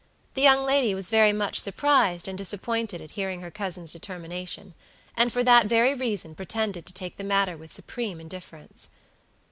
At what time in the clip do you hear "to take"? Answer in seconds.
6.87-7.17